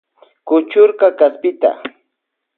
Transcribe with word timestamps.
Kuchurka 0.47 1.07
kaspita. 1.19 1.71